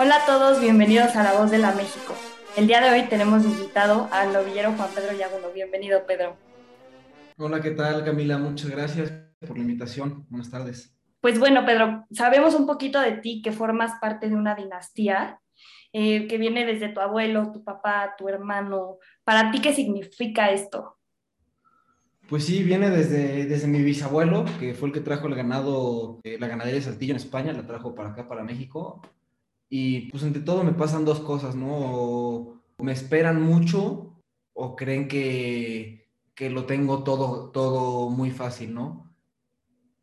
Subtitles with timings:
[0.00, 2.14] Hola a todos, bienvenidos a La Voz de la México.
[2.56, 5.52] El día de hoy tenemos invitado al novillero Juan Pedro Yaguno.
[5.52, 6.36] Bienvenido, Pedro.
[7.36, 8.38] Hola, ¿qué tal, Camila?
[8.38, 10.24] Muchas gracias por la invitación.
[10.28, 10.96] Buenas tardes.
[11.20, 15.40] Pues bueno, Pedro, sabemos un poquito de ti, que formas parte de una dinastía
[15.92, 18.98] eh, que viene desde tu abuelo, tu papá, tu hermano.
[19.24, 20.96] ¿Para ti qué significa esto?
[22.28, 26.36] Pues sí, viene desde, desde mi bisabuelo, que fue el que trajo el ganado, eh,
[26.38, 29.02] la ganadería de Saltillo en España, la trajo para acá, para México.
[29.68, 31.68] Y pues entre todo me pasan dos cosas, ¿no?
[31.70, 34.20] O me esperan mucho
[34.54, 39.14] o creen que, que lo tengo todo, todo muy fácil, ¿no?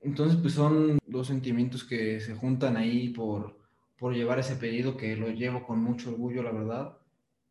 [0.02, 3.58] Entonces, pues son dos sentimientos que se juntan ahí por,
[3.98, 6.98] por llevar ese pedido que lo llevo con mucho orgullo, la verdad,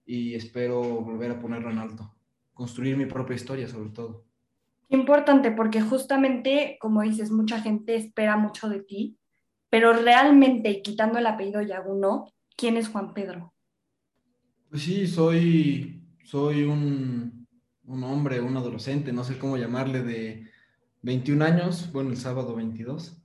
[0.06, 2.14] y espero volver a ponerlo en alto,
[2.52, 4.24] construir mi propia historia sobre todo.
[4.88, 9.18] Importante, porque justamente, como dices, mucha gente espera mucho de ti,
[9.74, 13.52] pero realmente, quitando el apellido Yaguno, ¿quién es Juan Pedro?
[14.70, 17.48] Pues sí, soy, soy un,
[17.84, 20.48] un hombre, un adolescente, no sé cómo llamarle, de
[21.02, 23.20] 21 años, bueno, el sábado 22,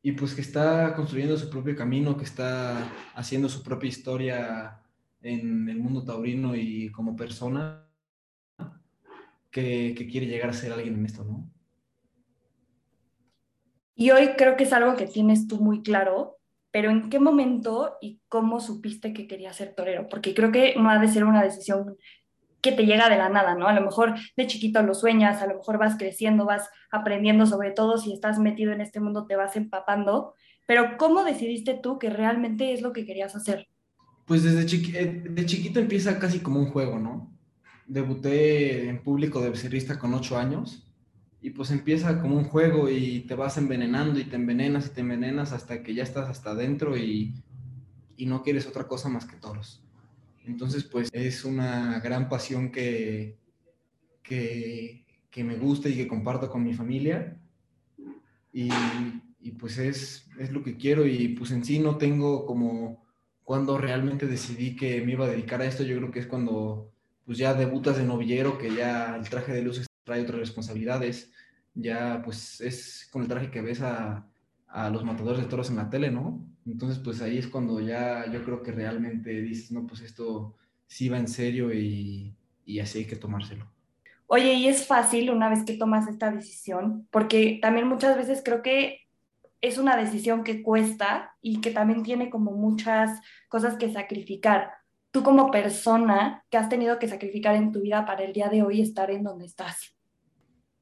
[0.00, 4.80] y pues que está construyendo su propio camino, que está haciendo su propia historia
[5.20, 7.86] en el mundo taurino y como persona
[9.50, 11.50] que, quiere llegar a ser alguien en esto, ¿no?
[13.96, 16.36] Y hoy creo que es algo que tienes tú muy claro,
[16.70, 20.06] pero ¿en qué momento y cómo supiste que querías ser torero?
[20.08, 21.96] Porque creo que no ha de ser una decisión
[22.60, 23.66] que te llega de la nada, ¿no?
[23.66, 27.70] A lo mejor de chiquito lo sueñas, a lo mejor vas creciendo, vas aprendiendo, sobre
[27.70, 30.34] todo si estás metido en este mundo te vas empapando,
[30.66, 33.66] pero ¿cómo decidiste tú que realmente es lo que querías hacer?
[34.26, 37.36] Pues desde eh, chiquito empieza casi como un juego, ¿no?
[37.86, 40.85] debuté en público de becerrista con ocho años
[41.46, 45.02] y pues empieza como un juego y te vas envenenando y te envenenas y te
[45.02, 47.36] envenenas hasta que ya estás hasta adentro y,
[48.16, 49.80] y no quieres otra cosa más que toros.
[50.44, 53.38] Entonces pues es una gran pasión que,
[54.24, 57.38] que, que me gusta y que comparto con mi familia.
[58.52, 58.68] Y,
[59.38, 63.06] y pues es, es lo que quiero y pues en sí no tengo como
[63.44, 66.90] cuando realmente decidí que me iba a dedicar a esto, yo creo que es cuando
[67.24, 71.32] pues ya debutas de novillero, que ya el traje de luces trae otras responsabilidades,
[71.76, 74.26] ya pues es con el traje que ves a,
[74.66, 76.44] a los matadores de toros en la tele, ¿no?
[76.66, 80.56] Entonces pues ahí es cuando ya yo creo que realmente dices, no, pues esto
[80.86, 83.70] sí va en serio y, y así hay que tomárselo.
[84.26, 88.60] Oye, y es fácil una vez que tomas esta decisión, porque también muchas veces creo
[88.60, 89.02] que
[89.60, 94.72] es una decisión que cuesta y que también tiene como muchas cosas que sacrificar
[95.10, 98.62] tú como persona que has tenido que sacrificar en tu vida para el día de
[98.62, 99.95] hoy estar en donde estás?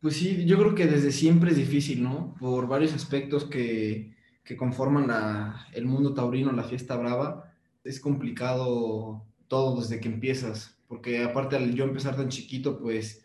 [0.04, 2.34] Pues sí, yo creo que desde siempre es difícil, ¿no?
[2.38, 7.54] Por varios aspectos que, que conforman la, el mundo taurino, la fiesta brava.
[7.84, 13.24] Es complicado todo desde que empiezas, porque aparte al yo empezar tan chiquito, pues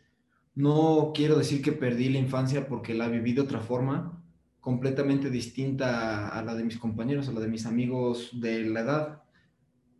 [0.56, 4.23] no quiero decir que perdí la infancia porque la viví de otra forma,
[4.62, 9.23] completamente distinta a la de mis compañeros, a la de mis amigos de la edad.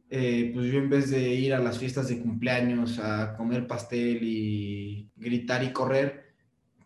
[0.10, 4.24] Eh, pues yo en vez de ir a las fiestas de cumpleaños a comer pastel
[4.24, 6.29] y gritar y correr,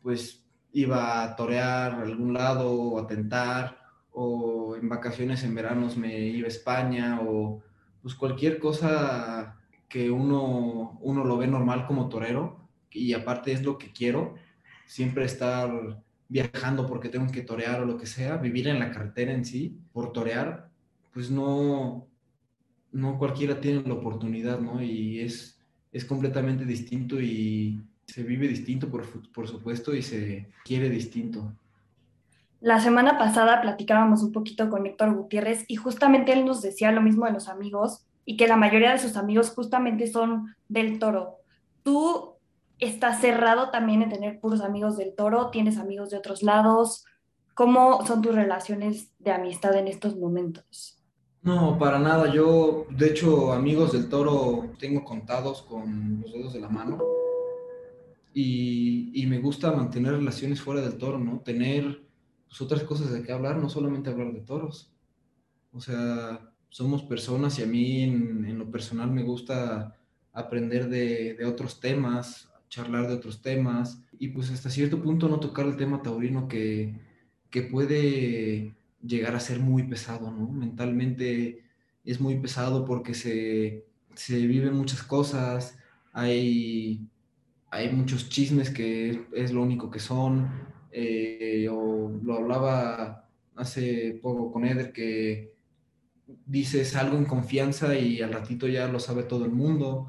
[0.04, 3.80] pues iba a torear algún lado o a tentar,
[4.12, 7.64] o en vacaciones en veranos me iba a España, o
[8.02, 13.78] pues cualquier cosa que uno, uno lo ve normal como torero, y aparte es lo
[13.78, 14.36] que quiero,
[14.86, 19.32] siempre estar viajando porque tengo que torear o lo que sea, vivir en la carretera
[19.34, 20.70] en sí, por torear,
[21.14, 22.08] pues no,
[22.92, 24.82] no cualquiera tiene la oportunidad, ¿no?
[24.82, 25.60] Y es,
[25.92, 31.54] es completamente distinto y se vive distinto, por, por supuesto, y se quiere distinto.
[32.64, 37.02] La semana pasada platicábamos un poquito con Héctor Gutiérrez y justamente él nos decía lo
[37.02, 41.40] mismo de los amigos y que la mayoría de sus amigos justamente son del toro.
[41.84, 42.36] ¿Tú
[42.80, 45.50] estás cerrado también en tener puros amigos del toro?
[45.50, 47.04] ¿Tienes amigos de otros lados?
[47.54, 51.04] ¿Cómo son tus relaciones de amistad en estos momentos?
[51.42, 52.32] No, para nada.
[52.34, 57.00] Yo, de hecho, amigos del toro tengo contados con los dedos de la mano.
[58.34, 61.40] Y, me gusta mantener relaciones fuera del toro, ¿no?
[61.40, 62.04] Tener
[62.48, 64.92] pues, otras cosas de qué hablar, no solamente hablar de toros.
[65.72, 69.96] O sea, somos personas y a mí en, lo personal me gusta
[70.34, 75.40] aprender de, de, otros temas, charlar de otros temas y pues hasta cierto punto no
[75.40, 77.00] tocar el tema taurino que,
[77.50, 80.48] que puede llegar a ser muy pesado, ¿no?
[80.50, 81.64] Mentalmente
[82.04, 83.86] es muy pesado porque se,
[84.16, 85.78] se viven muchas cosas,
[86.12, 87.08] hay,
[87.74, 90.48] hay muchos chismes que es, lo único que son,
[90.92, 95.56] eh, o lo hablaba hace poco con Eder que
[96.46, 100.08] dices algo en confianza y al ratito ya lo sabe todo el mundo.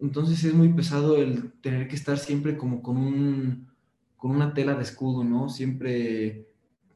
[0.00, 3.68] Entonces es muy pesado el tener que estar siempre como con, un,
[4.16, 5.48] con una tela de escudo, ¿no?
[5.48, 6.48] Siempre,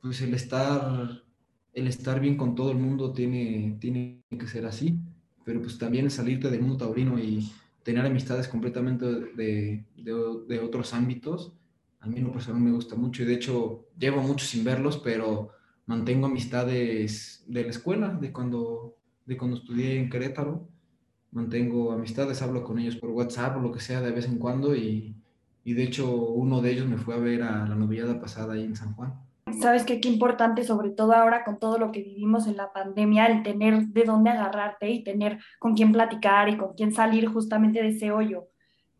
[0.02, 1.22] pues el estar,
[1.72, 4.98] el estar bien con todo el mundo tiene, tiene que ser así,
[5.44, 7.48] pero pues también salirte del mundo taurino y
[7.86, 10.12] tener amistades completamente de, de,
[10.48, 11.52] de otros ámbitos,
[12.00, 15.50] a mí lo personal me gusta mucho y de hecho llevo mucho sin verlos, pero
[15.86, 20.68] mantengo amistades de la escuela, de cuando, de cuando estudié en Querétaro.
[21.30, 24.74] Mantengo amistades, hablo con ellos por WhatsApp o lo que sea de vez en cuando
[24.74, 25.14] y,
[25.62, 28.64] y de hecho uno de ellos me fue a ver a la novillada pasada ahí
[28.64, 29.14] en San Juan.
[29.60, 33.26] Sabes que qué importante, sobre todo ahora con todo lo que vivimos en la pandemia,
[33.26, 37.82] el tener de dónde agarrarte y tener con quién platicar y con quién salir justamente
[37.82, 38.48] de ese hoyo.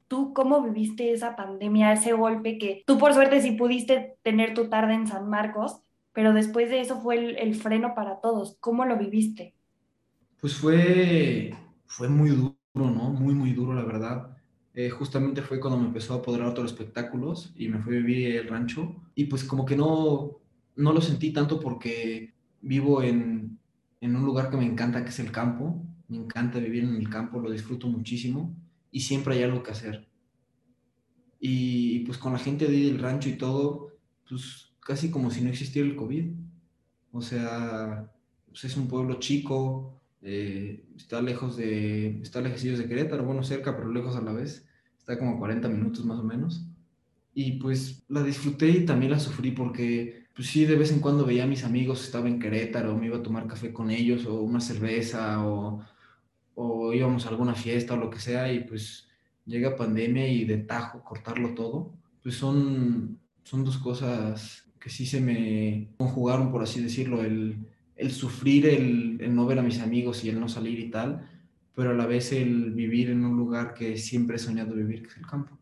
[0.09, 4.69] ¿Tú cómo viviste esa pandemia, ese golpe que tú por suerte sí pudiste tener tu
[4.69, 5.81] tarde en San Marcos,
[6.13, 8.57] pero después de eso fue el, el, freno para todos.
[8.61, 9.55] ¿Cómo lo viviste?
[10.41, 11.55] Pues fue,
[11.87, 13.11] fue muy duro, ¿no?
[13.11, 14.37] Muy, muy duro, la verdad.
[14.73, 18.37] Eh, justamente fue cuando me empezó a apoderar otros espectáculos y me fui a vivir
[18.37, 18.95] el rancho.
[19.15, 20.39] Y pues como que no,
[20.77, 23.59] no lo sentí tanto porque vivo en,
[24.01, 25.85] en un lugar que me encanta, que es el campo.
[26.09, 28.57] Me encanta vivir en el campo, lo disfruto muchísimo
[28.91, 30.09] y siempre hay algo que hacer.
[31.41, 33.93] Y, pues con la gente de del rancho y todo,
[34.29, 36.33] pues casi como si no existiera el COVID.
[37.13, 38.13] O sea,
[38.49, 43.77] pues es un pueblo chico, eh, está lejos de, está lejos de Querétaro, bueno, cerca,
[43.77, 44.67] pero lejos a la vez.
[44.99, 46.67] Está como 40 minutos más o menos.
[47.35, 51.25] Y pues la disfruté y también la sufrí porque, pues sí, de vez en cuando
[51.25, 54.43] veía a mis amigos, estaba en Querétaro, me iba a tomar café con ellos o
[54.43, 55.83] una cerveza o,
[56.55, 59.09] o íbamos a alguna fiesta o lo que sea y pues
[59.47, 61.95] llega pandemia y de tajo cortarlo todo.
[62.23, 67.57] Pues son, son dos cosas que sí se me conjugaron, por así decirlo, el,
[67.97, 71.27] el sufrir, el, el, no ver a mis amigos y el no salir y tal,
[71.75, 75.09] pero a la vez el vivir en un lugar que siempre he soñado vivir, que
[75.09, 75.57] es el campo.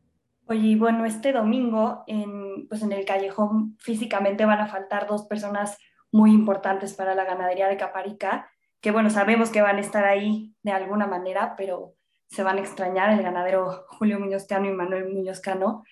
[0.47, 5.77] Oye, bueno, este domingo en, pues en el callejón físicamente van a faltar dos personas
[6.13, 8.49] muy importantes para la ganadería de Caparica,
[8.81, 11.95] que bueno, sabemos que van a estar ahí de alguna manera, pero
[12.29, 15.85] se van a extrañar el ganadero Julio Muñoz Cano y Manuel Muñoz Cano.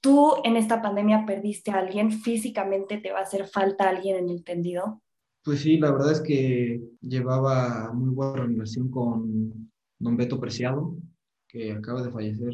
[0.00, 4.28] Tú en esta pandemia perdiste a alguien, físicamente te va a hacer falta alguien en
[4.28, 5.02] el tendido.
[5.44, 10.96] Pues sí, la verdad es que llevaba muy buena relación con don Beto Preciado,
[11.48, 12.52] que acaba de fallecer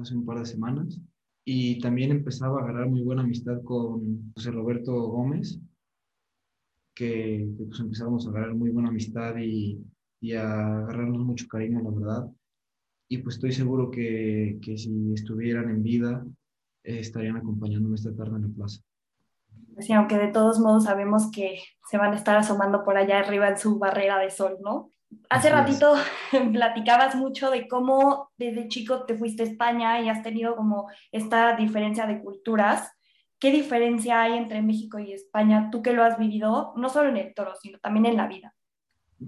[0.00, 1.00] hace un par de semanas,
[1.44, 5.60] y también empezaba a agarrar muy buena amistad con José Roberto Gómez,
[6.94, 9.82] que, pues empezamos a agarrar muy buena amistad y,
[10.20, 12.30] y a agarrarnos mucho cariño, la verdad.
[13.08, 16.24] Y pues estoy seguro que, que si estuvieran en vida,
[16.84, 18.82] eh, estarían acompañándome esta tarde en la plaza.
[19.78, 21.58] Sí, aunque de todos modos sabemos que
[21.88, 24.92] se van a estar asomando por allá arriba en su barrera de sol, ¿no?
[25.28, 25.94] Hace ratito
[26.52, 31.56] platicabas mucho de cómo desde chico te fuiste a España y has tenido como esta
[31.56, 32.92] diferencia de culturas.
[33.38, 35.70] ¿Qué diferencia hay entre México y España?
[35.70, 38.54] Tú que lo has vivido, no solo en el toro, sino también en la vida.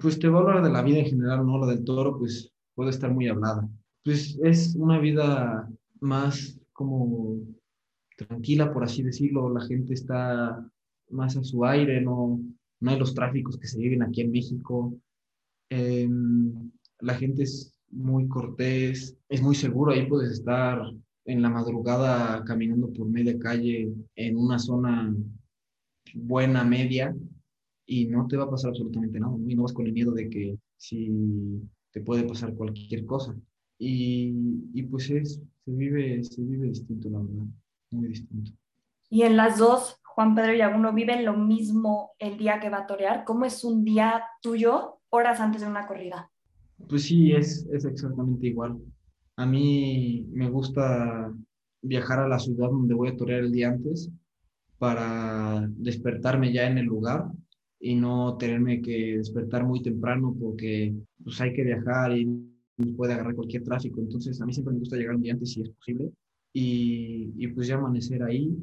[0.01, 1.59] Pues te voy a hablar de la vida en general, ¿no?
[1.59, 3.67] La del toro, pues puede estar muy hablada.
[4.05, 5.69] Pues es una vida
[6.01, 7.39] más como
[8.17, 10.65] tranquila, por así decirlo, la gente está
[11.11, 12.41] más a su aire, no,
[12.81, 14.95] no hay los tráficos que se viven aquí en México.
[15.75, 16.07] Eh,
[17.01, 20.79] la gente es muy cortés, es muy seguro, ahí puedes estar
[21.25, 25.15] en la madrugada caminando por media calle en una zona
[26.15, 27.17] buena, media,
[27.87, 30.29] y no te va a pasar absolutamente nada, y no vas con el miedo de
[30.29, 31.11] que si
[31.91, 33.35] te puede pasar cualquier cosa.
[33.79, 34.35] Y,
[34.75, 37.47] y pues es, se vive, se vive distinto, la verdad,
[37.93, 38.53] muy distinto.
[39.09, 42.81] Y en las dos, Juan Pedro y Aguno viven lo mismo el día que va
[42.81, 43.25] a torear.
[43.25, 46.31] ¿Cómo es un día tuyo horas antes de una corrida?
[46.89, 48.79] Pues sí, es, es exactamente igual.
[49.37, 51.33] A mí me gusta
[51.83, 54.11] viajar a la ciudad donde voy a torear el día antes
[54.79, 57.27] para despertarme ya en el lugar
[57.79, 62.27] y no tenerme que despertar muy temprano porque pues hay que viajar y
[62.97, 64.01] puede agarrar cualquier tráfico.
[64.01, 66.11] Entonces, a mí siempre me gusta llegar un día antes si es posible.
[66.53, 68.57] Y, y pues ya amanecer ahí.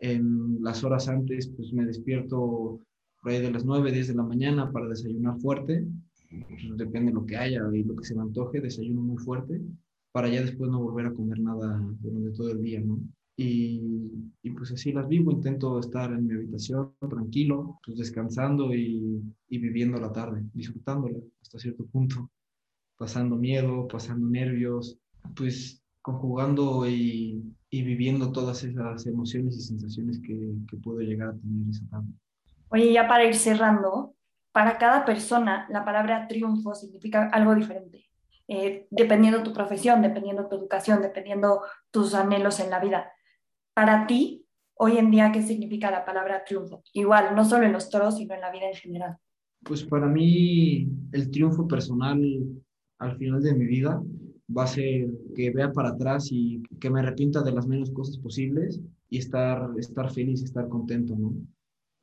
[0.00, 2.80] En las horas antes, pues me despierto
[3.24, 5.84] por ahí de las 9, 10 de la mañana para desayunar fuerte.
[6.28, 9.60] Pues, depende de lo que haya y lo que se me antoje, desayuno muy fuerte
[10.12, 13.00] para ya después no volver a comer nada durante todo el día, ¿no?
[13.36, 14.12] Y,
[14.42, 19.58] y, pues así las vivo, intento estar en mi habitación tranquilo, pues descansando y, y
[19.58, 22.30] viviendo la tarde, disfrutándola hasta cierto punto
[22.96, 24.96] pasando miedo, pasando nervios,
[25.34, 31.36] pues conjugando y, y viviendo todas esas emociones y sensaciones que, que, puedo llegar a
[31.36, 32.08] tener esa tarde.
[32.68, 34.14] Oye, ya para ir cerrando,
[34.52, 38.04] para cada persona la palabra triunfo significa algo diferente,
[38.46, 43.12] eh, dependiendo tu profesión, dependiendo tu educación, dependiendo tus anhelos en la vida.
[43.74, 46.82] Para ti, hoy en día, ¿qué significa la palabra triunfo?
[46.92, 49.16] Igual, no solo en los toros, sino en la vida en general.
[49.62, 52.20] Pues para mí el triunfo personal
[52.98, 54.00] al final de mi vida
[54.56, 58.18] va a ser que vea para atrás y que me arrepienta de las menos cosas
[58.18, 61.34] posibles y estar, estar feliz, estar contento, ¿no?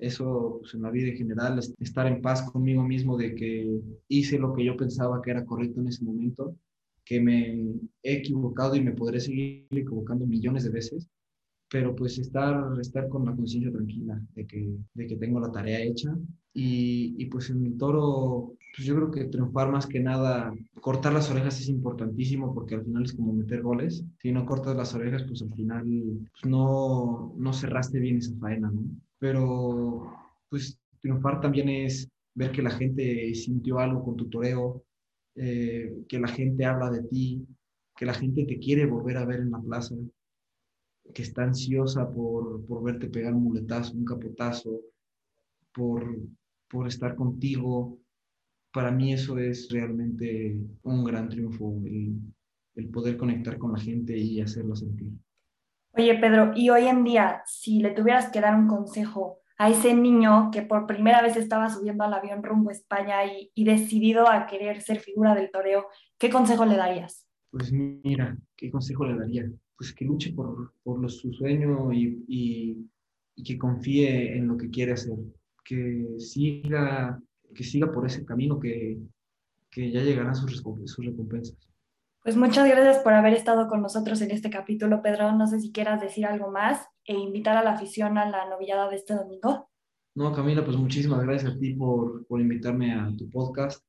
[0.01, 4.39] Eso pues, en la vida en general, estar en paz conmigo mismo de que hice
[4.39, 6.55] lo que yo pensaba que era correcto en ese momento,
[7.05, 7.51] que me
[8.01, 11.07] he equivocado y me podré seguir equivocando millones de veces,
[11.69, 15.79] pero pues estar, estar con la conciencia tranquila de que, de que tengo la tarea
[15.81, 16.17] hecha.
[16.53, 21.13] Y, y, pues en el toro, pues yo creo que triunfar más que nada, cortar
[21.13, 24.03] las orejas es importantísimo porque al final es como meter goles.
[24.19, 25.83] Si no cortas las orejas, pues al final
[26.31, 28.83] pues no, no cerraste bien esa faena, ¿no?
[29.19, 30.13] Pero
[30.49, 34.83] pues triunfar también es ver que la gente sintió algo con tu toreo,
[35.35, 37.45] eh, que la gente habla de ti,
[37.95, 39.95] que la gente te quiere volver a ver en la plaza,
[41.13, 44.79] que está ansiosa por, por verte pegar un muletazo, un capotazo,
[45.73, 46.17] por,
[46.69, 47.97] por estar contigo.
[48.73, 52.15] Para mí eso es realmente un gran triunfo, el,
[52.75, 55.09] el poder conectar con la gente y hacerlo sentir.
[55.93, 59.93] Oye, Pedro, y hoy en día, si le tuvieras que dar un consejo a ese
[59.93, 64.27] niño que por primera vez estaba subiendo al avión rumbo a España y, y decidido
[64.27, 65.87] a querer ser figura del toreo,
[66.17, 67.27] ¿qué consejo le darías?
[67.51, 69.51] Pues mira, ¿qué consejo le daría?
[69.77, 72.89] Pues que luche por, por los, su sueño y, y,
[73.35, 75.17] y que confíe en lo que quiere hacer
[75.63, 77.21] que siga,
[77.53, 78.97] que siga por ese camino que,
[79.69, 81.57] que ya llegarán sus, sus recompensas.
[82.23, 85.31] Pues muchas gracias por haber estado con nosotros en este capítulo, Pedro.
[85.31, 88.89] No sé si quieras decir algo más e invitar a la afición a la novillada
[88.89, 89.69] de este domingo.
[90.13, 93.83] No, Camila, pues muchísimas gracias a ti por, por invitarme a tu podcast.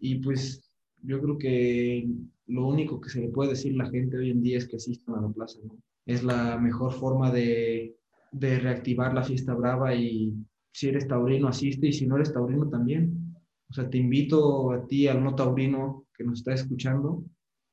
[0.00, 0.68] Y pues
[1.02, 2.08] yo creo que
[2.46, 4.76] lo único que se le puede decir a la gente hoy en día es que
[4.76, 5.76] asistan a la plaza, ¿no?
[6.06, 7.96] Es la mejor forma de,
[8.32, 10.34] de reactivar la fiesta brava y
[10.78, 13.34] si eres taurino, asiste y si no eres taurino también.
[13.68, 17.24] O sea, te invito a ti, al no taurino que nos está escuchando,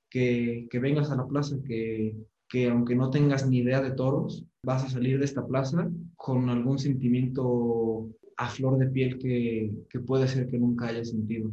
[0.09, 2.17] que, que vengas a la plaza, que,
[2.50, 6.50] que aunque no tengas ni idea de toros, vas a salir de esta plaza con
[6.50, 11.51] algún sentimiento a flor de piel que, que puede ser que nunca hayas sentido.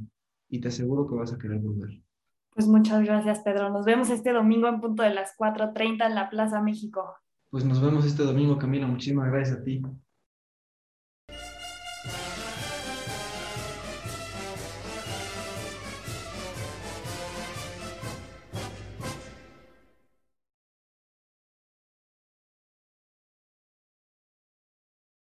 [0.49, 2.00] Y te aseguro que vas a querer volver.
[2.54, 3.68] Pues muchas gracias, Pedro.
[3.68, 7.14] Nos vemos este domingo en punto de las 4.30 en la Plaza México.
[7.50, 8.87] Pues nos vemos este domingo, Camila.
[8.87, 9.82] Muchísimas gracias a ti.